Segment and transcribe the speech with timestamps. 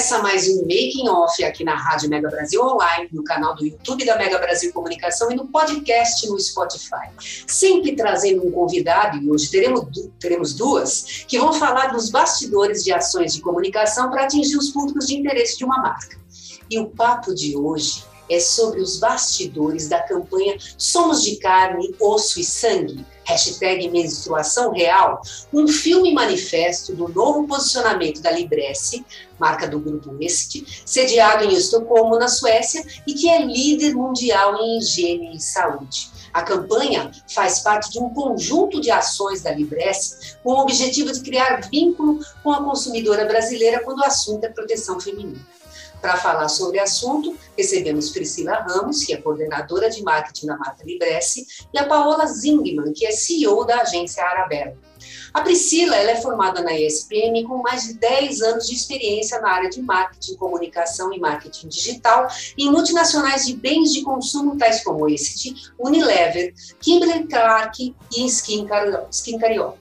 [0.00, 4.06] Começa mais um Making Off aqui na Rádio Mega Brasil Online, no canal do YouTube
[4.06, 7.10] da Mega Brasil Comunicação e no podcast no Spotify.
[7.46, 9.84] Sempre trazendo um convidado, e hoje teremos,
[10.18, 15.06] teremos duas, que vão falar dos bastidores de ações de comunicação para atingir os públicos
[15.06, 16.18] de interesse de uma marca.
[16.70, 22.40] E o papo de hoje é sobre os bastidores da campanha Somos de Carne, Osso
[22.40, 25.20] e Sangue, hashtag Menstruação Real,
[25.52, 29.04] um filme manifesto do novo posicionamento da Libresse,
[29.38, 34.78] marca do grupo Est, sediado em Estocolmo, na Suécia, e que é líder mundial em
[34.78, 36.10] higiene e saúde.
[36.32, 41.20] A campanha faz parte de um conjunto de ações da Libresse com o objetivo de
[41.20, 45.40] criar vínculo com a consumidora brasileira quando o assunto é proteção feminina.
[46.00, 50.84] Para falar sobre o assunto, recebemos Priscila Ramos, que é coordenadora de marketing da marca
[50.84, 54.76] Libresse, e a Paola Zingman, que é CEO da agência Arabella.
[55.32, 59.50] A Priscila ela é formada na ESPM com mais de 10 anos de experiência na
[59.50, 62.28] área de marketing, comunicação e marketing digital
[62.58, 69.78] em multinacionais de bens de consumo tais como Essity, Unilever, Kimberly-Clark e Skin Cariol.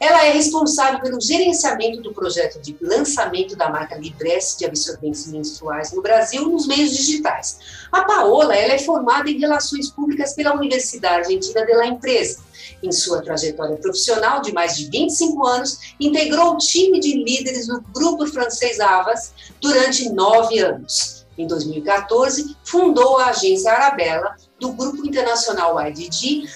[0.00, 5.92] Ela é responsável pelo gerenciamento do projeto de lançamento da marca Libresse de absorventes menstruais
[5.92, 7.58] no Brasil nos meios digitais.
[7.90, 12.40] A Paola ela é formada em Relações Públicas pela Universidade Argentina de La Empresa.
[12.82, 17.80] Em sua trajetória profissional de mais de 25 anos, integrou o time de líderes do
[17.80, 21.26] grupo francês Avas durante nove anos.
[21.36, 26.48] Em 2014, fundou a agência Arabella do grupo internacional IDG,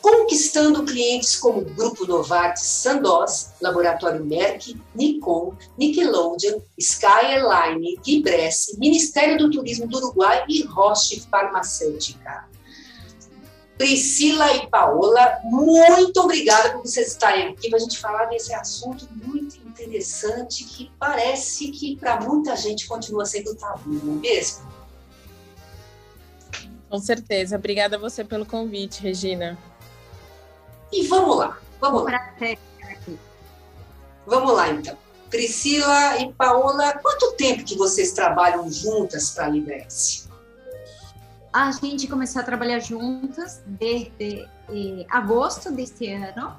[0.00, 7.98] conquistando clientes como Grupo Novartis Sandoz, Laboratório Merck, Nikon, Nickelodeon, Sky Airline,
[8.78, 12.48] Ministério do Turismo do Uruguai e Roche Farmacêutica.
[13.76, 19.08] Priscila e Paola, muito obrigada por vocês estarem aqui para a gente falar desse assunto
[19.10, 24.70] muito interessante que parece que para muita gente continua sendo tabu, não é mesmo?
[26.90, 27.56] Com certeza.
[27.56, 29.56] Obrigada a você pelo convite, Regina.
[30.92, 32.34] E vamos lá, vamos lá.
[34.26, 34.96] Vamos lá, então.
[35.30, 40.28] Priscila e Paola, quanto tempo que vocês trabalham juntas para a Libresse?
[41.52, 46.56] A gente começou a trabalhar juntas desde eh, agosto deste ano.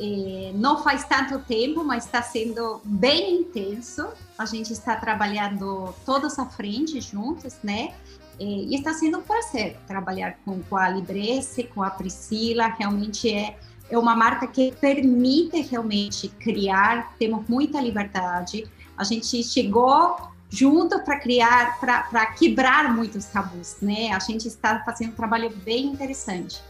[0.00, 4.08] Eh, não faz tanto tempo, mas está sendo bem intenso.
[4.36, 7.94] A gente está trabalhando todas à frente juntas, né?
[8.38, 12.66] Eh, e está sendo um prazer trabalhar com, com a Libresse, com a Priscila.
[12.66, 13.56] Realmente é
[13.88, 18.66] é uma marca que permite realmente criar, temos muita liberdade.
[18.96, 20.16] A gente chegou
[20.48, 24.12] junto para criar, para quebrar muitos tabus, né?
[24.12, 26.60] A gente está fazendo um trabalho bem interessante.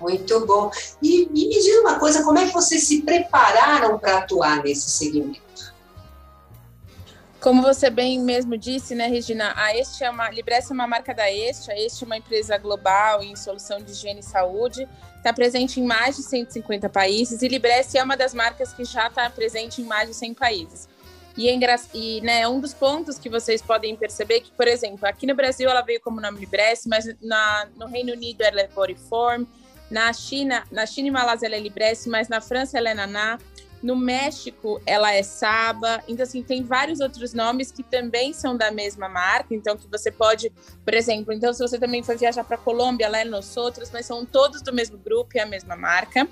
[0.00, 0.70] Muito bom.
[1.02, 4.90] E, e me diz uma coisa, como é que vocês se prepararam para atuar nesse
[4.90, 5.74] segmento?
[7.40, 11.14] Como você bem mesmo disse, né, Regina, a Este é uma, Libresse é uma marca
[11.14, 15.32] da Este, a Este é uma empresa global em solução de higiene e saúde, está
[15.32, 19.30] presente em mais de 150 países e Libresse é uma das marcas que já está
[19.30, 20.88] presente em mais de 100 países.
[21.36, 21.76] E, é engra...
[21.94, 25.70] e né, um dos pontos que vocês podem perceber que, por exemplo, aqui no Brasil
[25.70, 29.46] ela veio como nome Libresse, mas na, no Reino Unido ela é Bodyform,
[29.88, 33.38] na China, na China e Malásia ela é Libresse, mas na França ela é Naná,
[33.82, 36.02] no México, ela é Saba.
[36.08, 39.54] Então, assim, tem vários outros nomes que também são da mesma marca.
[39.54, 40.52] Então, que você pode,
[40.84, 44.24] por exemplo, então, se você também for viajar para Colômbia, ela é Nosotros, mas são
[44.24, 46.28] todos do mesmo grupo e a mesma marca.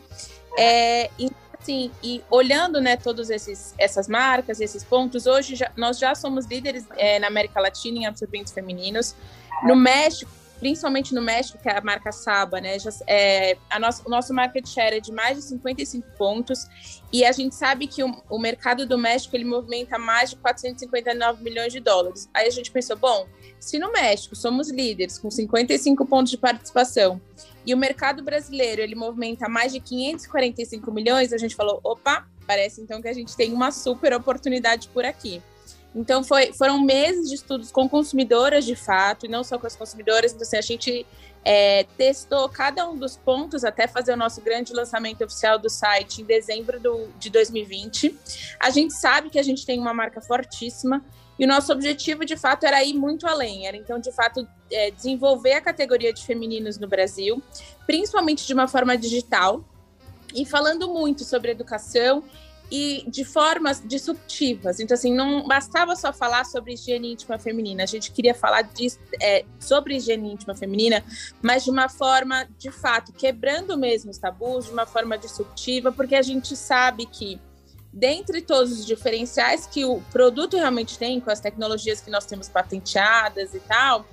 [0.59, 2.99] É, então, assim, e olhando, né,
[3.31, 7.99] esses essas marcas, esses pontos, hoje já, nós já somos líderes é, na América Latina
[7.99, 9.15] em absorventes femininos.
[9.63, 12.79] No México, principalmente no México, que é a marca Saba, né?
[12.79, 16.67] Já, é, a nosso, o nosso market share é de mais de 55 pontos
[17.13, 21.43] e a gente sabe que o, o, mercado do México ele movimenta mais de 459
[21.43, 22.29] milhões de dólares.
[22.33, 23.27] Aí a gente pensou, bom,
[23.61, 27.21] se no México somos líderes com 55 pontos de participação
[27.65, 32.81] e o mercado brasileiro ele movimenta mais de 545 milhões, a gente falou, opa, parece
[32.81, 35.43] então que a gente tem uma super oportunidade por aqui.
[35.95, 39.75] Então, foi, foram meses de estudos com consumidoras, de fato, e não só com as
[39.75, 40.33] consumidoras.
[40.33, 41.07] Então, assim, a gente
[41.45, 46.21] é, testou cada um dos pontos até fazer o nosso grande lançamento oficial do site
[46.21, 48.15] em dezembro do, de 2020.
[48.59, 51.05] A gente sabe que a gente tem uma marca fortíssima
[51.39, 53.67] e o nosso objetivo, de fato, era ir muito além.
[53.67, 57.43] Era, então, de fato, é, desenvolver a categoria de femininos no Brasil,
[57.87, 59.65] principalmente de uma forma digital,
[60.35, 62.25] e falando muito sobre educação
[62.71, 64.81] e de formas disruptivas.
[64.81, 68.89] Então, assim, não bastava só falar sobre higiene íntima feminina, a gente queria falar de,
[69.23, 71.05] é, sobre higiene íntima feminina,
[71.41, 76.15] mas de uma forma, de fato, quebrando mesmo os tabus, de uma forma disruptiva, porque
[76.15, 77.41] a gente sabe que,
[77.93, 82.49] dentre todos os diferenciais que o produto realmente tem, com as tecnologias que nós temos
[82.49, 84.05] patenteadas e tal,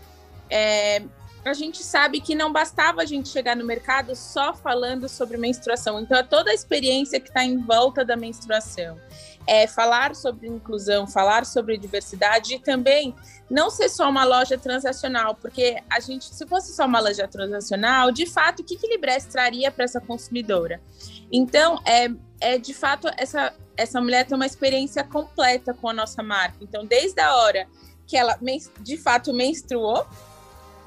[0.49, 1.01] é,
[1.45, 5.99] a gente sabe que não bastava a gente chegar no mercado só falando sobre menstruação.
[5.99, 8.97] Então, é toda a experiência que está em volta da menstruação.
[9.45, 13.13] É falar sobre inclusão, falar sobre diversidade e também
[13.49, 18.09] não ser só uma loja transacional, porque a gente, se fosse só uma loja transacional,
[18.11, 20.81] de fato, o que, que Libresse traria para essa consumidora?
[21.29, 22.09] Então, é,
[22.39, 26.57] é de fato, essa, essa mulher tem uma experiência completa com a nossa marca.
[26.61, 27.67] Então, desde a hora
[28.07, 28.37] que ela
[28.81, 30.07] de fato menstruou,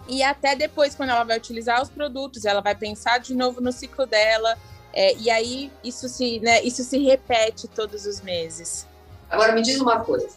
[0.09, 3.73] e até depois, quando ela vai utilizar os produtos, ela vai pensar de novo no
[3.73, 4.57] ciclo dela,
[4.93, 8.87] é, e aí isso se, né, isso se repete todos os meses.
[9.29, 10.29] Agora me diz uma coisa.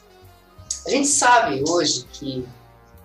[0.86, 2.48] A gente sabe hoje que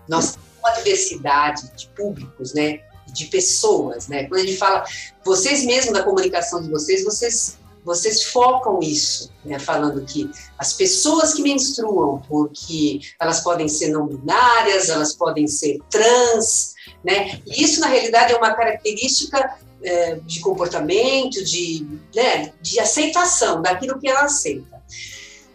[0.09, 2.81] nós temos uma diversidade de públicos, né?
[3.07, 4.25] De pessoas, né?
[4.25, 4.85] Quando a gente fala,
[5.25, 11.35] vocês mesmos da comunicação de vocês, vocês vocês focam isso, né, falando que as pessoas
[11.35, 17.81] que menstruam, porque elas podem ser não binárias, elas podem ser trans, né, e isso
[17.81, 24.23] na realidade é uma característica é, de comportamento, de, né, de aceitação daquilo que ela
[24.23, 24.83] aceita.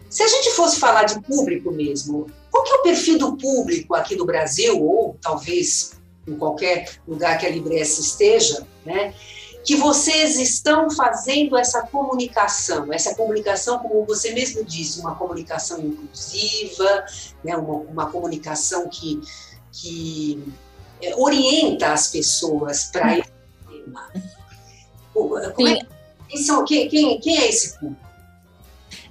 [0.08, 3.94] Se a gente fosse falar de público mesmo, qual que é o perfil do público
[3.94, 5.92] aqui no Brasil, ou talvez
[6.26, 9.14] em qualquer lugar que a Libresse esteja, né?
[9.64, 17.04] Que vocês estão fazendo essa comunicação, essa comunicação, como você mesmo disse, uma comunicação inclusiva,
[17.44, 19.20] né, uma, uma comunicação que,
[19.72, 20.42] que
[21.02, 23.30] é, orienta as pessoas para esse
[23.68, 24.10] tema.
[24.14, 25.50] É,
[26.28, 28.10] quem, são, quem, quem, quem é esse público?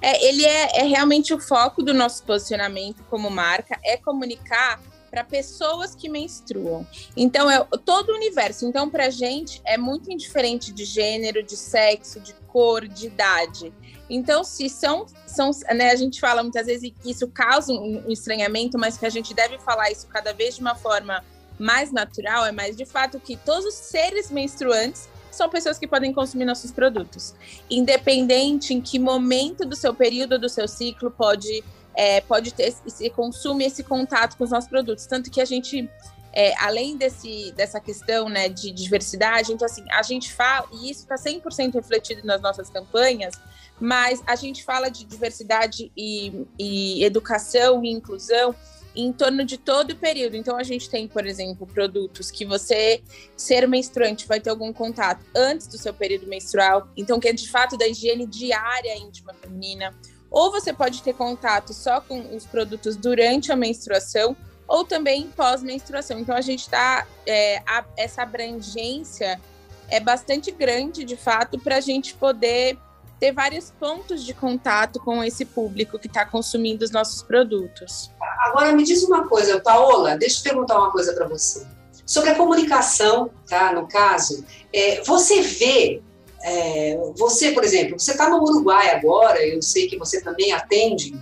[0.01, 5.23] É, ele é, é realmente o foco do nosso posicionamento como marca, é comunicar para
[5.23, 6.85] pessoas que menstruam.
[7.15, 8.65] Então, é todo o universo.
[8.65, 13.73] Então, para gente, é muito indiferente de gênero, de sexo, de cor, de idade.
[14.09, 18.77] Então, se são, são né, a gente fala muitas vezes que isso causa um estranhamento,
[18.77, 21.23] mas que a gente deve falar isso cada vez de uma forma
[21.59, 26.13] mais natural, é mais de fato que todos os seres menstruantes são pessoas que podem
[26.13, 27.35] consumir nossos produtos.
[27.69, 31.63] Independente em que momento do seu período, do seu ciclo, pode
[32.00, 35.06] é, pode ter esse consumo, esse contato com os nossos produtos.
[35.06, 35.90] Tanto que a gente,
[36.31, 41.01] é, além desse, dessa questão né, de diversidade, então, assim, a gente fala, e isso
[41.01, 43.36] está 100% refletido nas nossas campanhas,
[43.81, 48.56] mas a gente fala de diversidade e, e educação e inclusão
[48.96, 50.38] em torno de todo o período.
[50.38, 53.04] Então, a gente tem, por exemplo, produtos que você,
[53.36, 57.50] ser menstruante, vai ter algum contato antes do seu período menstrual, então, que é de
[57.50, 59.94] fato da higiene diária íntima feminina
[60.29, 64.35] ou você pode ter contato só com os produtos durante a menstruação,
[64.67, 66.19] ou também pós-menstruação.
[66.19, 67.05] Então, a gente está.
[67.25, 67.61] É,
[67.97, 69.41] essa abrangência
[69.89, 72.77] é bastante grande, de fato, para a gente poder
[73.19, 78.09] ter vários pontos de contato com esse público que está consumindo os nossos produtos.
[78.39, 81.67] Agora, me diz uma coisa, Paola, deixa eu perguntar uma coisa para você.
[82.05, 83.74] Sobre a comunicação, tá?
[83.74, 86.01] No caso, é, você vê
[86.41, 91.13] é, você, por exemplo, você está no Uruguai agora, eu sei que você também atende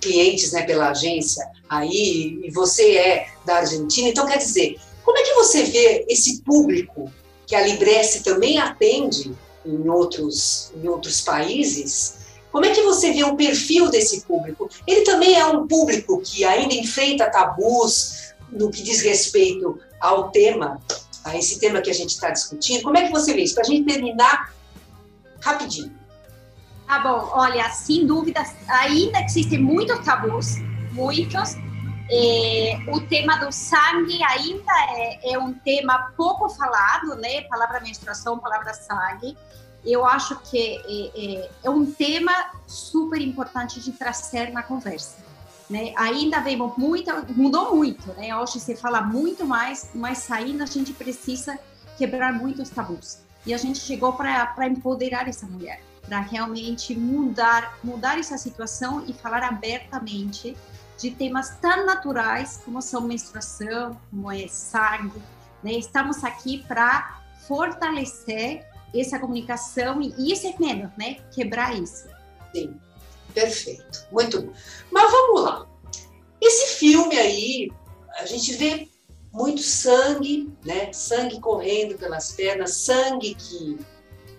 [0.00, 5.22] clientes né, pela agência aí, e você é da Argentina, então quer dizer, como é
[5.22, 7.10] que você vê esse público
[7.46, 9.32] que a Libresse também atende
[9.64, 12.18] em outros, em outros países?
[12.52, 14.68] Como é que você vê o perfil desse público?
[14.86, 20.80] Ele também é um público que ainda enfrenta tabus no que diz respeito ao tema
[21.28, 22.82] a esse tema que a gente está discutindo.
[22.82, 23.54] Como é que você vê isso?
[23.54, 24.52] Para a gente terminar
[25.40, 25.96] rapidinho.
[26.86, 30.56] Tá bom, olha, sem dúvida, ainda existem muitos tabus,
[30.92, 31.54] muitos.
[32.10, 37.42] É, o tema do sangue ainda é, é, um tema pouco falado, né?
[37.42, 39.36] Palavra menstruação, palavra sangue.
[39.84, 42.32] Eu acho que é, é, é um tema
[42.66, 45.27] super importante de trazer na conversa.
[45.68, 45.92] Né?
[45.96, 48.34] Ainda vemos muito, mudou muito, né?
[48.34, 51.58] Hoje se fala muito mais, mas ainda a gente precisa
[51.98, 53.18] quebrar muitos tabus.
[53.44, 59.12] E a gente chegou para empoderar essa mulher, para realmente mudar, mudar essa situação e
[59.12, 60.56] falar abertamente
[60.98, 65.22] de temas tão naturais como são menstruação, como é sangue,
[65.62, 65.72] Né?
[65.72, 71.16] Estamos aqui para fortalecer essa comunicação e esse medo, né?
[71.32, 72.08] Quebrar isso.
[72.54, 72.74] Sim,
[73.34, 74.06] perfeito.
[74.10, 74.52] Muito bom.
[74.90, 75.66] Mas vamos lá.
[76.40, 77.70] Esse filme aí,
[78.18, 78.88] a gente vê
[79.32, 80.92] muito sangue, né?
[80.92, 83.78] Sangue correndo pelas pernas, sangue que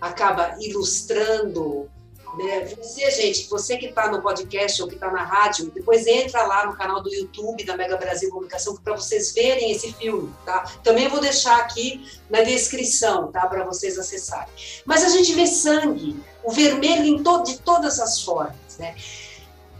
[0.00, 1.90] acaba ilustrando
[2.36, 2.64] né?
[2.76, 6.66] Você, gente, você que está no podcast ou que está na rádio, depois entra lá
[6.66, 10.64] no canal do YouTube da Mega Brasil Comunicação para vocês verem esse filme, tá?
[10.82, 13.46] Também vou deixar aqui na descrição, tá?
[13.46, 14.52] Para vocês acessarem.
[14.84, 18.96] Mas a gente vê sangue, o vermelho to de todas as formas, né?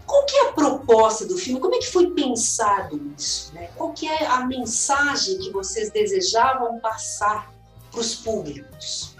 [0.05, 1.59] Qual que é a proposta do filme?
[1.59, 3.53] Como é que foi pensado isso?
[3.53, 3.69] Né?
[3.75, 7.51] Qual que é a mensagem que vocês desejavam passar
[7.91, 9.15] para os públicos?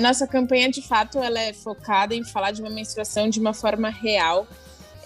[0.00, 3.88] nossa campanha, de fato, ela é focada em falar de uma menstruação de uma forma
[3.88, 4.44] real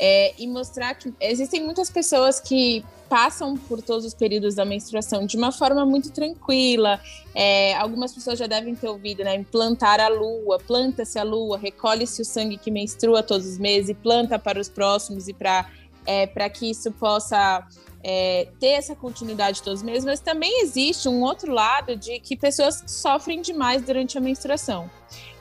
[0.01, 5.25] é, e mostrar que existem muitas pessoas que passam por todos os períodos da menstruação
[5.27, 7.01] de uma forma muito tranquila.
[7.35, 9.35] É, algumas pessoas já devem ter ouvido, né?
[9.35, 14.39] Implantar a lua, planta-se a lua, recolhe-se o sangue que menstrua todos os meses planta
[14.39, 15.71] para os próximos e para
[16.07, 17.67] é, que isso possa
[18.03, 22.37] é, ter essa continuidade todos os meses, mas também existe um outro lado de que
[22.37, 24.91] pessoas sofrem demais durante a menstruação.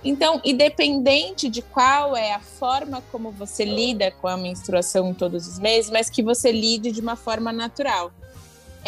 [0.04, 5.60] Então, independente de qual é a forma como você lida com a menstruação todos os
[5.60, 8.12] meses, mas que você lide de uma forma natural.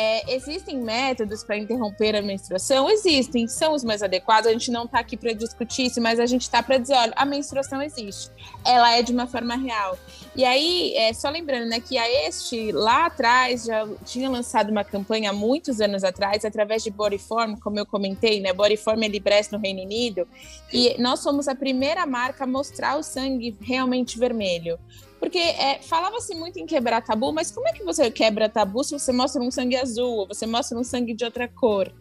[0.01, 2.89] É, existem métodos para interromper a menstruação?
[2.89, 4.47] Existem, são os mais adequados.
[4.47, 7.11] A gente não está aqui para discutir isso, mas a gente está para dizer: olha,
[7.17, 8.31] a menstruação existe,
[8.63, 9.97] ela é de uma forma real.
[10.33, 14.85] E aí, é, só lembrando né, que a Este, lá atrás, já tinha lançado uma
[14.85, 18.53] campanha há muitos anos atrás, através de Bodyform, como eu comentei, né?
[18.53, 20.25] Bodyform é Libresse no Reino Unido,
[20.71, 24.79] e nós somos a primeira marca a mostrar o sangue realmente vermelho.
[25.19, 28.97] Porque é, falava-se muito em quebrar tabu, mas como é que você quebra tabu se
[28.97, 31.91] você mostra um sangue azul ou você mostra um sangue de outra cor?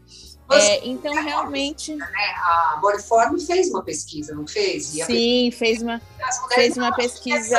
[0.51, 1.95] É, então, realmente.
[1.95, 2.07] Né?
[2.07, 4.87] A Bodyform fez uma pesquisa, não fez?
[4.87, 6.01] Sim, fez uma,
[6.55, 7.59] fez uma pesquisa.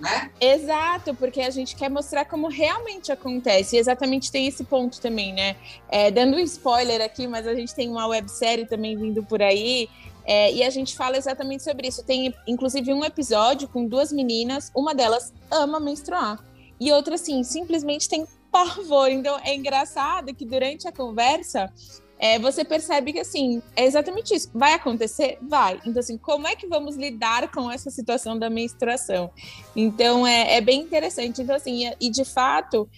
[0.00, 0.30] Né?
[0.40, 3.76] Exato, porque a gente quer mostrar como realmente acontece.
[3.76, 5.56] E exatamente tem esse ponto também, né?
[5.88, 9.88] É, dando um spoiler aqui, mas a gente tem uma websérie também vindo por aí
[10.26, 12.04] é, e a gente fala exatamente sobre isso.
[12.04, 16.44] Tem, inclusive, um episódio com duas meninas, uma delas ama menstruar.
[16.80, 19.08] E outra, assim, simplesmente tem pavor.
[19.08, 21.72] Então, é engraçado que durante a conversa,
[22.18, 24.50] é, você percebe que, assim, é exatamente isso.
[24.52, 25.38] Vai acontecer?
[25.40, 25.80] Vai.
[25.86, 29.30] Então, assim, como é que vamos lidar com essa situação da menstruação?
[29.76, 31.40] Então, é, é bem interessante.
[31.40, 32.88] Então, assim, e de fato,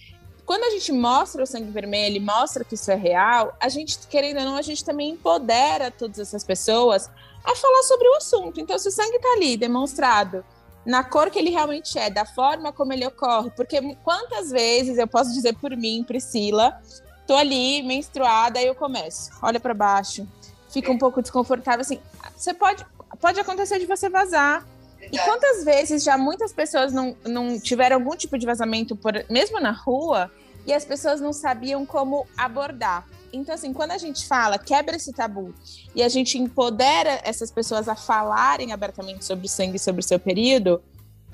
[0.49, 3.99] quando a gente mostra o sangue vermelho e mostra que isso é real, a gente,
[4.07, 7.07] querendo ou não, a gente também empodera todas essas pessoas
[7.43, 8.59] a falar sobre o assunto.
[8.59, 10.43] Então, se o sangue está ali demonstrado
[10.83, 15.05] na cor que ele realmente é, da forma como ele ocorre, porque quantas vezes eu
[15.05, 16.81] posso dizer por mim, Priscila,
[17.27, 20.27] tô ali menstruada, aí eu começo, olha para baixo,
[20.71, 21.99] fica um pouco desconfortável, assim,
[22.35, 22.83] você pode,
[23.21, 24.65] pode acontecer de você vazar,
[25.11, 29.59] e quantas vezes já muitas pessoas não, não tiveram algum tipo de vazamento, por, mesmo
[29.59, 30.31] na rua,
[30.65, 33.05] e as pessoas não sabiam como abordar.
[33.31, 35.53] Então, assim, quando a gente fala, quebra esse tabu
[35.95, 40.19] e a gente empodera essas pessoas a falarem abertamente sobre o sangue, sobre o seu
[40.19, 40.81] período,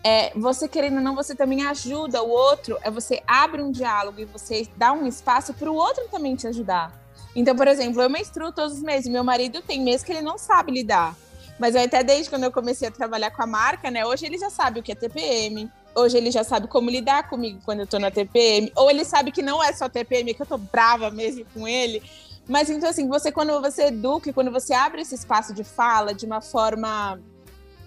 [0.03, 4.19] é, você querendo ou não, você também ajuda o outro, é você abre um diálogo
[4.19, 6.93] e você dá um espaço para o outro também te ajudar.
[7.35, 10.37] Então, por exemplo, eu menstruo todos os meses, meu marido tem meses que ele não
[10.37, 11.15] sabe lidar.
[11.59, 14.05] Mas até desde quando eu comecei a trabalhar com a marca, né?
[14.05, 15.71] Hoje ele já sabe o que é TPM.
[15.95, 18.71] Hoje ele já sabe como lidar comigo quando eu tô na TPM.
[18.75, 22.03] Ou ele sabe que não é só TPM, que eu tô brava mesmo com ele.
[22.47, 26.25] Mas então, assim, você, quando você educa, quando você abre esse espaço de fala de
[26.25, 27.19] uma forma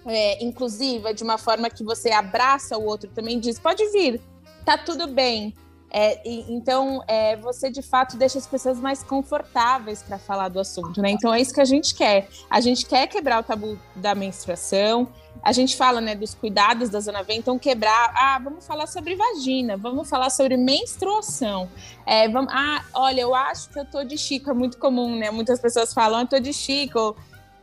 [0.05, 4.19] é, inclusiva, de uma forma que você abraça o outro também, diz: pode vir,
[4.65, 5.53] tá tudo bem.
[5.91, 10.59] É, e, então, é, você de fato deixa as pessoas mais confortáveis para falar do
[10.59, 11.09] assunto, né?
[11.09, 12.27] Então, é isso que a gente quer.
[12.49, 15.07] A gente quer quebrar o tabu da menstruação.
[15.41, 18.11] A gente fala, né, dos cuidados da zona V, então quebrar.
[18.15, 21.69] Ah, vamos falar sobre vagina, vamos falar sobre menstruação.
[22.05, 25.31] É, vamos, ah, olha, eu acho que eu tô de Chico, é muito comum, né?
[25.31, 27.15] Muitas pessoas falam, eu tô de Chico.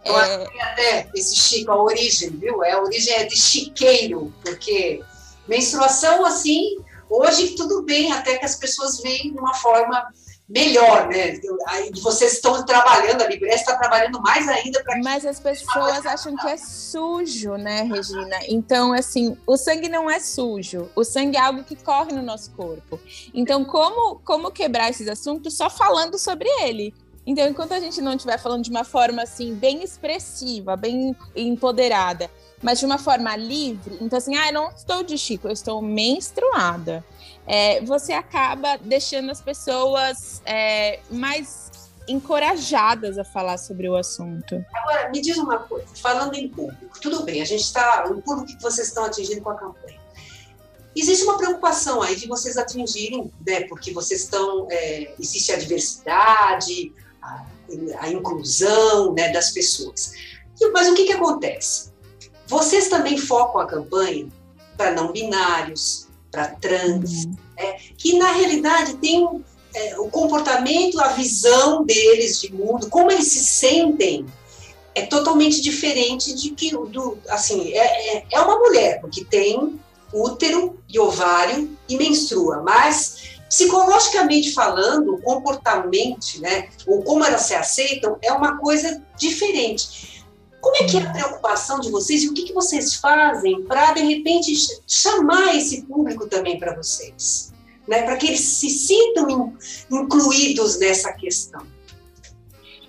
[0.05, 0.23] Eu é...
[0.23, 2.65] acho que até esse Chico, a origem, viu?
[2.65, 5.03] É, a origem é de chiqueiro, porque
[5.47, 6.79] menstruação, assim,
[7.09, 10.07] Hoje, tudo bem, até que as pessoas veem de uma forma
[10.49, 11.39] melhor, né?
[11.67, 15.01] Aí vocês estão trabalhando, a Libresse está trabalhando mais ainda para.
[15.03, 18.39] Mas as pessoas acham que é sujo, né, Regina?
[18.49, 20.89] Então, assim, o sangue não é sujo.
[20.95, 23.01] O sangue é algo que corre no nosso corpo.
[23.35, 26.95] Então, como, como quebrar esses assuntos só falando sobre ele?
[27.27, 32.31] Então, enquanto a gente não estiver falando de uma forma assim, bem expressiva, bem empoderada,
[32.63, 35.83] mas de uma forma livre, então assim, ah, eu não estou de Chico, eu estou
[35.83, 37.05] menstruada.
[37.47, 44.65] É, você acaba deixando as pessoas é, mais encorajadas a falar sobre o assunto.
[44.73, 48.57] Agora, me diz uma coisa, falando em público, tudo bem, a gente está, o público
[48.57, 49.99] que vocês estão atingindo com a campanha.
[50.95, 56.93] Existe uma preocupação aí de vocês atingirem, né, porque vocês estão, é, existe a diversidade,
[57.27, 60.13] a, a inclusão né, das pessoas.
[60.73, 61.93] Mas o que, que acontece?
[62.47, 64.29] Vocês também focam a campanha
[64.77, 67.37] para não binários, para trans, uhum.
[67.57, 69.27] né, que na realidade tem
[69.75, 74.27] é, o comportamento, a visão deles de mundo, como eles se sentem,
[74.95, 79.79] é totalmente diferente de que do assim é, é, é uma mulher porque tem
[80.11, 83.16] útero e ovário e menstrua, mas
[83.49, 90.25] psicologicamente falando, comportamentalmente, né, ou como elas se aceitam, é uma coisa diferente.
[90.61, 93.93] Como é que é a preocupação de vocês e o que, que vocês fazem para,
[93.93, 94.53] de repente,
[94.87, 97.53] chamar esse público também para vocês?
[97.87, 99.55] Né, para que eles se sintam
[99.91, 101.65] incluídos nessa questão?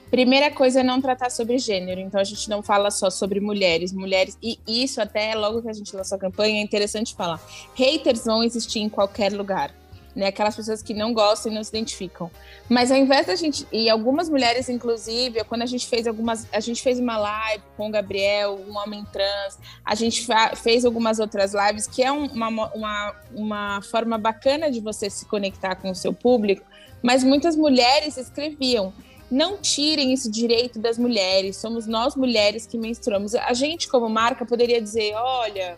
[0.10, 3.92] Primeira coisa é não tratar sobre gênero, então a gente não fala só sobre mulheres,
[3.92, 7.40] mulheres, e isso até logo que a gente lançou a campanha é interessante falar.
[7.76, 9.72] Haters vão existir em qualquer lugar
[10.18, 10.26] né?
[10.26, 12.32] Aquelas pessoas que não gostam e não se identificam.
[12.68, 16.60] Mas ao invés da gente e algumas mulheres inclusive, quando a gente fez algumas, a
[16.60, 21.54] gente fez uma live com o Gabriel, um homem trans, a gente fez algumas outras
[21.54, 26.12] lives que é uma, uma, uma forma bacana de você se conectar com o seu
[26.12, 26.66] público,
[27.04, 28.92] mas muitas mulheres escreviam
[29.30, 31.58] não tirem esse direito das mulheres.
[31.58, 33.36] Somos nós mulheres que menstruamos.
[33.36, 35.78] A gente, como marca, poderia dizer: olha,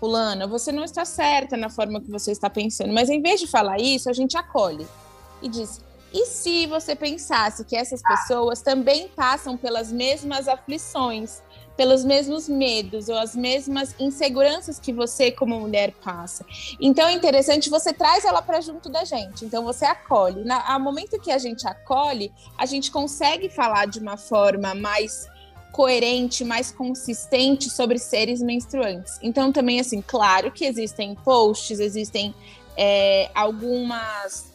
[0.00, 2.92] fulana, você não está certa na forma que você está pensando.
[2.92, 4.86] Mas em vez de falar isso, a gente acolhe
[5.42, 5.80] e diz:
[6.12, 11.40] e se você pensasse que essas pessoas também passam pelas mesmas aflições,
[11.76, 16.44] pelos mesmos medos ou as mesmas inseguranças que você, como mulher, passa?
[16.80, 19.44] Então é interessante, você traz ela para junto da gente.
[19.44, 20.44] Então você acolhe.
[20.44, 25.28] Na, ao momento que a gente acolhe, a gente consegue falar de uma forma mais
[25.72, 29.18] coerente, mais consistente sobre seres menstruantes.
[29.22, 32.34] Então, também, assim, claro que existem posts, existem
[32.76, 34.50] é, algumas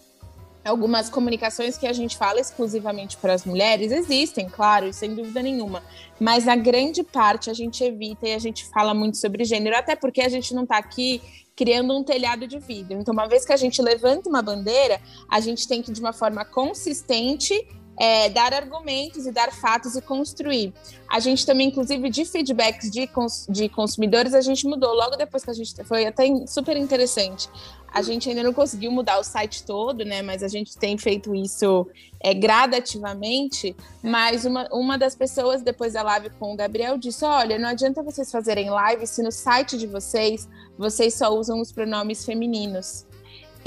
[0.63, 5.83] algumas comunicações que a gente fala exclusivamente para as mulheres existem, claro, sem dúvida nenhuma.
[6.19, 9.95] Mas a grande parte a gente evita e a gente fala muito sobre gênero, até
[9.95, 11.21] porque a gente não está aqui
[11.55, 12.99] criando um telhado de vidro.
[12.99, 16.11] Então, uma vez que a gente levanta uma bandeira, a gente tem que, de uma
[16.11, 17.53] forma consistente,
[17.99, 20.73] é, dar argumentos e dar fatos e construir.
[21.09, 25.43] A gente também, inclusive, de feedbacks de, cons de consumidores, a gente mudou logo depois
[25.43, 27.49] que a gente foi até super interessante.
[27.93, 30.21] A gente ainda não conseguiu mudar o site todo, né?
[30.21, 31.87] Mas a gente tem feito isso
[32.19, 33.73] é, gradativamente.
[34.03, 38.03] Mas uma, uma das pessoas, depois da live com o Gabriel, disse: Olha, não adianta
[38.03, 43.05] vocês fazerem live se no site de vocês vocês só usam os pronomes femininos.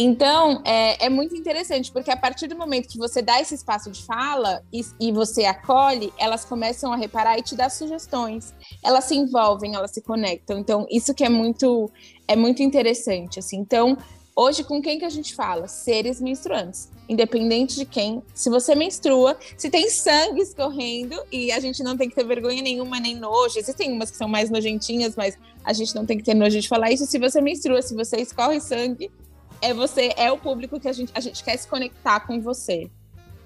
[0.01, 3.91] Então, é, é, muito interessante, porque a partir do momento que você dá esse espaço
[3.91, 8.55] de fala e, e, você acolhe, elas começam a reparar e te dar sugestões.
[8.85, 10.57] Elas se envolvem, elas se conectam.
[10.57, 11.91] Então, isso que é muito,
[12.29, 13.41] é muito interessante.
[13.41, 13.57] Assim.
[13.57, 13.99] Então,
[14.37, 15.67] hoje, com quem que a gente fala?
[15.67, 16.89] Seres menstruantes.
[17.09, 18.23] Independente de quem.
[18.33, 22.63] Se você menstrua, se tem sangue escorrendo, e a gente não tem que ter vergonha
[22.63, 23.59] nenhuma, nem nojo.
[23.59, 26.69] Existem umas que são mais nojentinhas, mas a gente não tem que ter nojo de
[26.69, 27.05] falar isso.
[27.05, 29.11] Se você menstrua, se você escorre sangue,
[29.61, 32.91] é você, é o público que a gente, a gente quer se conectar com você.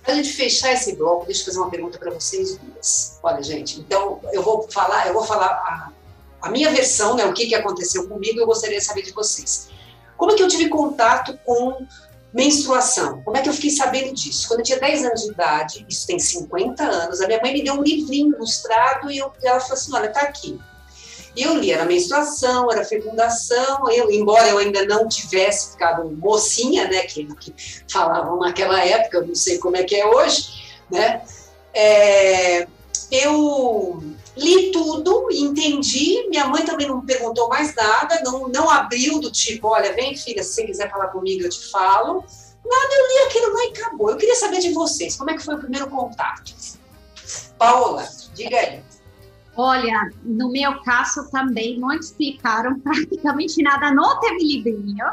[0.03, 3.19] Para a gente fechar esse bloco, deixa eu fazer uma pergunta para vocês duas.
[3.23, 5.93] Olha, gente, então eu vou falar, eu vou falar a,
[6.43, 9.69] a minha versão, né, o que, que aconteceu comigo, eu gostaria de saber de vocês.
[10.17, 11.87] Como é que eu tive contato com
[12.33, 13.23] menstruação?
[13.23, 14.49] Como é que eu fiquei sabendo disso?
[14.49, 17.63] Quando eu tinha 10 anos de idade, isso tem 50 anos, a minha mãe me
[17.63, 20.61] deu um livrinho ilustrado e eu, ela falou assim: olha, tá aqui.
[21.37, 27.03] Eu li, era menstruação, era fecundação, eu, embora eu ainda não tivesse ficado mocinha, né,
[27.03, 27.55] que, que
[27.91, 31.23] falavam naquela época, não sei como é que é hoje, né,
[31.73, 32.67] é,
[33.11, 34.03] eu
[34.37, 39.69] li tudo, entendi, minha mãe também não perguntou mais nada, não, não abriu do tipo,
[39.69, 42.25] olha, vem filha, se você quiser falar comigo eu te falo,
[42.65, 44.11] nada, eu li aquilo lá e acabou.
[44.11, 46.55] Eu queria saber de vocês, como é que foi o primeiro contato?
[47.59, 48.83] Paola, diga aí.
[49.57, 55.07] Olha, no meu caso também não explicaram praticamente nada, não teve livrinho.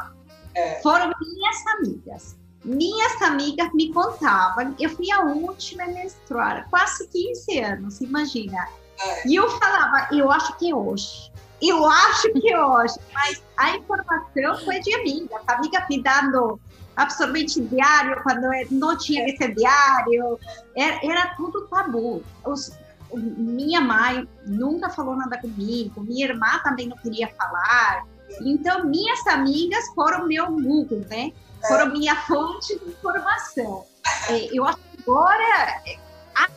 [0.55, 0.81] É.
[0.81, 2.39] Foram minhas amigas.
[2.63, 8.67] Minhas amigas me contavam, eu fui a última a menstruar, quase 15 anos, imagina.
[9.01, 9.27] É.
[9.27, 11.31] E eu falava, eu acho que é hoje.
[11.61, 12.95] Eu acho que é hoje.
[13.13, 16.59] Mas a informação foi de amigas, amigas me dando
[16.97, 20.37] absorvente diário quando não tinha que ser diário.
[20.75, 22.21] Era, era tudo tabu.
[22.45, 22.73] Os,
[23.17, 28.05] minha mãe nunca falou nada comigo, minha irmã também não queria falar.
[28.41, 31.31] Então, minhas amigas foram meu Google, né?
[31.67, 33.85] Foram minha fonte de informação.
[34.29, 35.81] É, eu acho que agora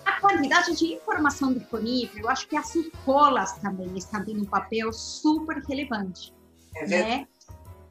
[0.04, 4.92] a quantidade de informação disponível, eu acho que as escolas também estão tendo um papel
[4.92, 6.32] super relevante.
[6.76, 7.28] É né?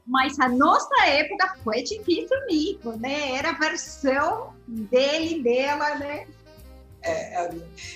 [0.06, 3.34] Mas a nossa época foi difícil mesmo, né?
[3.34, 6.28] Era a versão dele, dela, né?
[7.04, 7.50] É, é,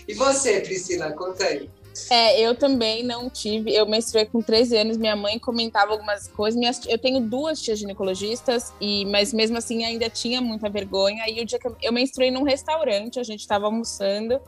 [0.08, 1.70] e você, Priscila, conta aí.
[2.10, 3.74] É, eu também não tive.
[3.74, 6.60] Eu menstruei com 13 anos, minha mãe comentava algumas coisas.
[6.60, 11.24] Minhas, eu tenho duas tias ginecologistas, e, mas mesmo assim ainda tinha muita vergonha.
[11.30, 14.40] E o dia que eu, eu menstruei num restaurante, a gente estava almoçando.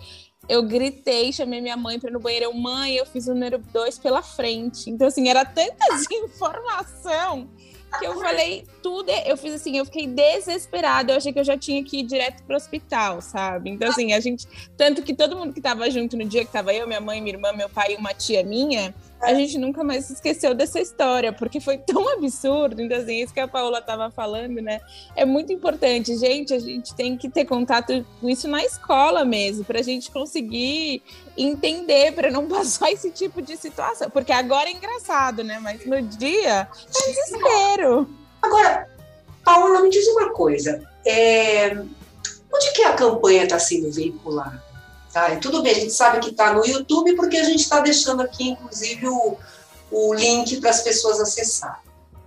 [0.50, 2.46] Eu gritei, chamei minha mãe para ir no banheiro.
[2.46, 4.90] Eu, mãe, eu fiz o número 2 pela frente.
[4.90, 7.50] Então, assim, era tanta informação
[8.00, 11.58] que eu falei tudo, eu fiz assim, eu fiquei desesperada, eu achei que eu já
[11.58, 13.70] tinha que ir direto pro hospital, sabe?
[13.70, 16.74] Então, assim, a gente, tanto que todo mundo que tava junto no dia que tava
[16.74, 20.10] eu, minha mãe, minha irmã, meu pai e uma tia minha, a gente nunca mais
[20.10, 22.82] esqueceu dessa história, porque foi tão absurdo.
[22.82, 24.80] Então, assim, isso que a Paula estava falando, né?
[25.16, 26.16] É muito importante.
[26.18, 30.12] Gente, a gente tem que ter contato com isso na escola mesmo, para a gente
[30.12, 31.02] conseguir
[31.36, 34.10] entender, para não passar esse tipo de situação.
[34.10, 35.60] Porque agora é engraçado, né?
[35.60, 38.08] Mas no dia é desespero.
[38.42, 38.88] Agora,
[39.44, 40.88] Paula, me diz uma coisa.
[41.06, 41.76] É...
[42.54, 44.64] Onde que a campanha está sendo veiculada?
[45.18, 45.34] Tá?
[45.34, 48.22] E tudo bem, a gente sabe que está no YouTube, porque a gente está deixando
[48.22, 49.36] aqui, inclusive, o,
[49.90, 51.82] o link para as pessoas acessarem.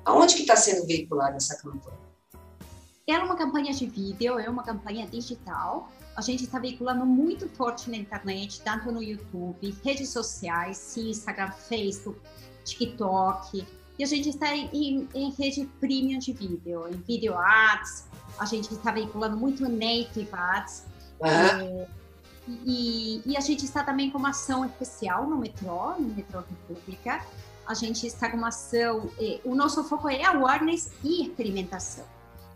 [0.04, 2.00] Aonde que está sendo veiculada essa campanha?
[3.06, 5.88] É uma campanha de vídeo, é uma campanha digital.
[6.16, 12.18] A gente está veiculando muito forte na internet, tanto no YouTube, redes sociais, Instagram, Facebook,
[12.64, 13.68] TikTok.
[14.00, 18.06] E a gente está em, em rede premium de vídeo, em video ads.
[18.36, 20.82] A gente está veiculando muito native ads.
[21.20, 21.28] Uhum.
[21.28, 21.99] É,
[22.64, 27.24] e, e, a gente está também com uma ação especial no metrô, no metrô República.
[27.66, 32.04] A gente está com uma ação, eh, o nosso foco é awareness e experimentação.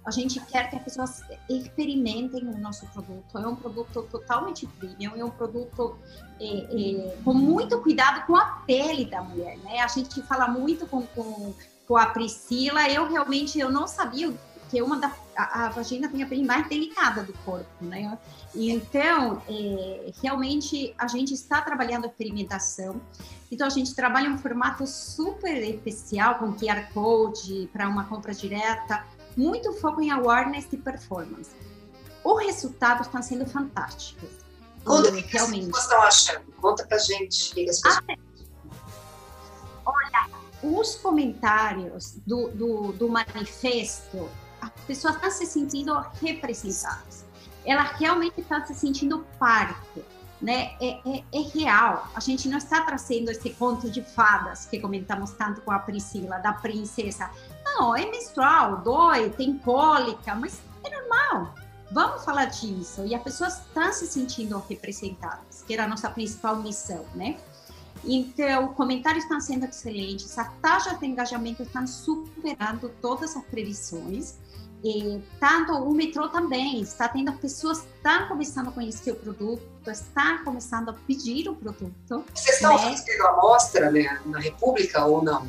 [0.05, 3.39] A gente quer que as pessoas experimentem o nosso produto.
[3.39, 5.97] É um produto totalmente premium, é um produto
[6.41, 9.81] eh, eh, com muito cuidado com a pele da mulher, né?
[9.81, 11.55] A gente fala muito com, com,
[11.87, 12.89] com a Priscila.
[12.91, 14.35] Eu realmente eu não sabia
[14.75, 18.19] que uma da, a, a vagina tem a pele mais delicada do corpo, né?
[18.53, 23.01] Então, é, realmente, a gente está trabalhando a experimentação.
[23.53, 29.07] Então, a gente trabalha um formato super especial, com QR Code, para uma compra direta,
[29.37, 31.53] muito foco em awareness e performance.
[32.25, 34.29] Os resultados estão sendo fantásticos.
[34.85, 36.53] Conta o que as pessoas estão achando.
[36.61, 37.55] Conta para gente.
[37.55, 38.19] Que as pessoas...
[39.87, 40.29] Olha,
[40.65, 44.29] os comentários do, do, do manifesto,
[44.65, 47.25] as pessoas estão se sentindo representadas
[47.65, 50.05] ela realmente está se sentindo parte,
[50.41, 50.73] né?
[50.81, 52.07] É, é, é, real.
[52.15, 56.39] A gente não está trazendo esse conto de fadas que comentamos tanto com a Priscila,
[56.39, 57.31] da princesa.
[57.65, 61.55] Não, é menstrual, dói, tem cólica, mas é normal.
[61.91, 63.05] Vamos falar disso.
[63.07, 67.39] E as pessoas estão se sentindo representadas, que era a nossa principal missão, né?
[68.07, 74.37] Então, comentários estão sendo excelentes, as taxas de engajamento estão superando todas as previsões.
[74.85, 79.63] E, tanto o metrô também está tendo as pessoas estão começando a conhecer o produto,
[79.87, 82.25] estão começando a pedir o produto.
[82.35, 82.95] Vocês estão né?
[82.95, 85.49] fazendo amostra né, na República ou não?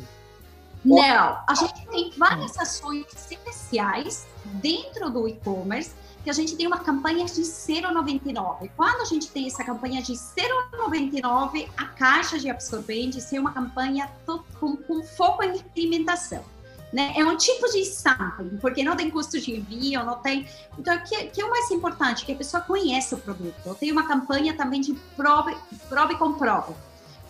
[0.82, 5.90] Não, a gente tem várias ações especiais dentro do e-commerce
[6.26, 8.68] que a gente tem uma campanha de 0,99.
[8.76, 14.10] Quando a gente tem essa campanha de 0,99, a caixa de absorventes é uma campanha
[14.26, 16.44] com, com foco em experimentação.
[16.92, 17.12] Né?
[17.14, 20.48] É um tipo de sampling, porque não tem custo de envio, não tem.
[20.76, 22.26] Então, o que, que, é o mais importante?
[22.26, 23.76] Que a pessoa conheça o produto.
[23.78, 25.56] Tenho uma campanha também de prove,
[25.88, 26.74] prove e comprove.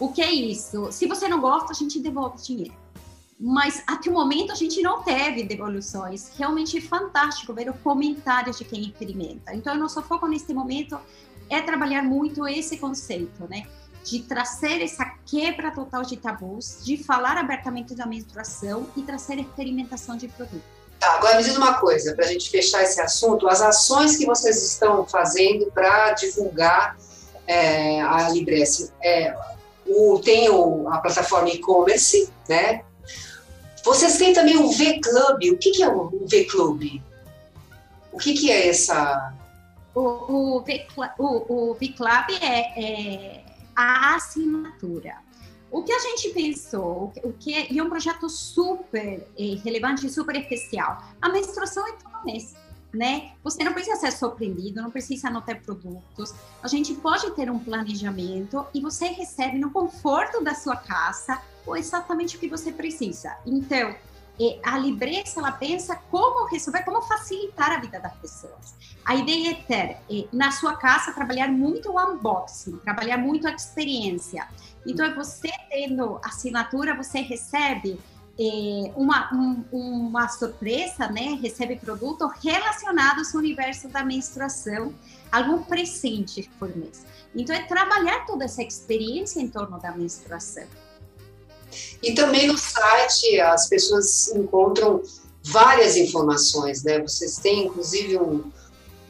[0.00, 0.90] O que é isso?
[0.90, 2.72] Se você não gosta, a gente devolve o dinheiro.
[3.38, 6.32] Mas até o momento a gente não teve devoluções.
[6.38, 9.54] Realmente é fantástico ver os comentários de quem experimenta.
[9.54, 10.98] Então, o nosso foco nesse momento
[11.50, 13.66] é trabalhar muito esse conceito, né?
[14.06, 20.16] de trazer essa quebra total de tabus, de falar abertamente da menstruação e trazer experimentação
[20.16, 20.62] de produto.
[20.98, 24.24] Tá, agora me diz uma coisa, para a gente fechar esse assunto, as ações que
[24.24, 26.96] vocês estão fazendo para divulgar
[27.46, 28.92] é, a Libresse.
[29.02, 29.34] É,
[29.84, 32.82] o, tem o, a plataforma e-commerce, né?
[33.86, 35.52] Vocês têm também o V-Club.
[35.52, 37.00] O que, que é o V-Club?
[38.12, 39.32] O que, que é essa...
[39.94, 43.44] O, o V-Club é, é
[43.76, 45.14] a assinatura.
[45.70, 50.04] O que a gente pensou, o que é, e é um projeto super eh, relevante
[50.04, 52.56] e super especial, a menstruação é todo mês.
[52.92, 53.34] Né?
[53.44, 56.34] Você não precisa ser surpreendido, não precisa não ter produtos.
[56.60, 61.40] A gente pode ter um planejamento e você recebe no conforto da sua casa
[61.74, 63.36] exatamente o que você precisa.
[63.46, 63.94] Então,
[64.62, 68.74] a Libreza ela pensa como resolver, como facilitar a vida das pessoas.
[69.04, 74.46] A ideia é ter na sua casa trabalhar muito o unboxing, trabalhar muito a experiência.
[74.86, 77.98] Então, você tendo assinatura, você recebe
[78.38, 81.38] é, uma, um, uma surpresa, né?
[81.40, 84.92] Recebe produtos relacionados ao universo da menstruação,
[85.32, 87.06] algum presente por mês.
[87.34, 90.66] Então, é trabalhar toda essa experiência em torno da menstruação.
[92.02, 95.02] E também no site as pessoas encontram
[95.42, 97.00] várias informações, né?
[97.00, 98.50] Vocês têm inclusive um,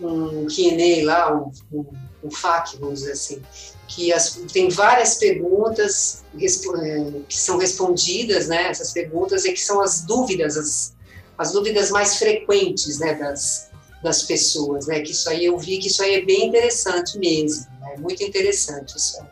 [0.00, 1.86] um Q&A lá, um, um,
[2.24, 3.42] um FAQ, vamos dizer assim,
[3.88, 8.68] que as, tem várias perguntas é, que são respondidas, né?
[8.68, 10.94] Essas perguntas e que são as dúvidas, as,
[11.38, 13.14] as dúvidas mais frequentes, né?
[13.14, 13.70] Das,
[14.02, 15.00] das pessoas, né?
[15.00, 17.96] Que isso aí eu vi que isso aí é bem interessante mesmo, né?
[17.98, 19.26] Muito interessante isso aí.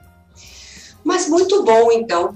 [1.05, 2.35] Mas muito bom, então.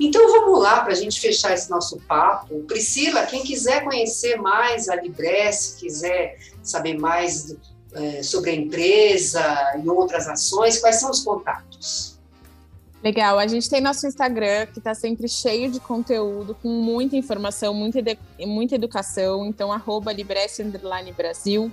[0.00, 2.60] Então vamos lá para a gente fechar esse nosso papo.
[2.64, 7.54] Priscila, quem quiser conhecer mais a Libresse, quiser saber mais
[7.94, 12.12] é, sobre a empresa e outras ações, quais são os contatos?
[13.02, 17.74] Legal, a gente tem nosso Instagram que está sempre cheio de conteúdo, com muita informação,
[17.74, 17.98] muita,
[18.46, 19.44] muita educação.
[19.44, 20.62] Então, arroba Libresse
[21.12, 21.72] Brasil.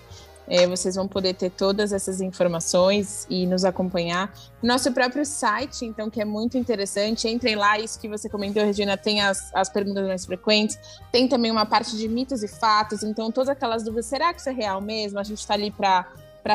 [0.49, 4.33] É, vocês vão poder ter todas essas informações e nos acompanhar.
[4.63, 7.29] Nosso próprio site, então, que é muito interessante.
[7.29, 10.77] Entrem lá, isso que você comentou, Regina, tem as, as perguntas mais frequentes.
[11.11, 13.03] Tem também uma parte de mitos e fatos.
[13.03, 15.19] Então, todas aquelas dúvidas, será que isso é real mesmo?
[15.19, 16.05] A gente está ali para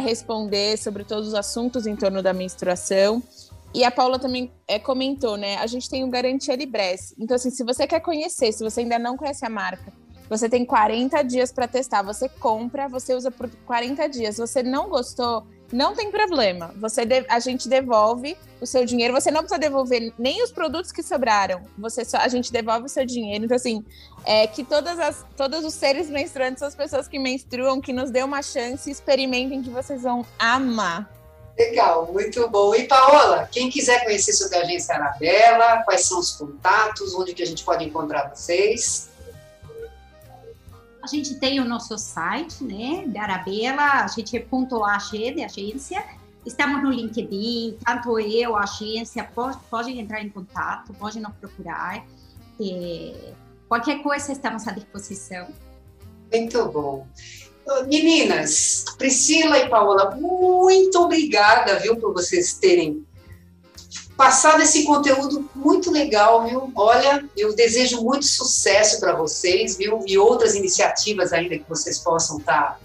[0.01, 3.23] responder sobre todos os assuntos em torno da menstruação.
[3.73, 5.57] E a Paula também é, comentou, né?
[5.57, 7.15] A gente tem o Garantia Libresse.
[7.19, 9.93] Então, assim, se você quer conhecer, se você ainda não conhece a marca,
[10.37, 12.03] você tem 40 dias para testar.
[12.03, 14.37] Você compra, você usa por 40 dias.
[14.37, 16.75] Você não gostou, não tem problema.
[16.77, 19.15] Você de, a gente devolve o seu dinheiro.
[19.15, 21.63] Você não precisa devolver nem os produtos que sobraram.
[21.79, 23.45] Você só, a gente devolve o seu dinheiro.
[23.45, 23.85] Então assim,
[24.25, 28.23] é que todas as, todos os seres menstruantes as pessoas que menstruam, que nos dê
[28.23, 31.09] uma chance, experimentem que vocês vão amar.
[31.57, 32.75] Legal, muito bom.
[32.75, 37.43] E Paola, quem quiser conhecer sobre a agência Arabella, quais são os contatos, onde que
[37.43, 39.14] a gente pode encontrar vocês?
[41.05, 45.45] A gente tem o nosso site, né, da Arabella, a gente é ponto AG de
[45.45, 46.03] agência.
[46.47, 52.03] Estamos no LinkedIn, tanto eu, a agência, pode, pode entrar em contato, pode nos procurar.
[52.59, 53.33] É,
[53.69, 55.49] qualquer coisa, estamos à disposição.
[56.33, 57.07] Muito bom.
[57.87, 63.05] Meninas, Priscila e Paola, muito obrigada, viu, por vocês terem
[64.17, 66.73] passado esse conteúdo muito legal, viu?
[66.75, 70.03] Olha, eu desejo muito sucesso para vocês, viu?
[70.07, 72.79] E outras iniciativas ainda que vocês possam estar tá